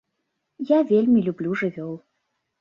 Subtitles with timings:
[0.69, 1.93] Я вельмі люблю жывёл.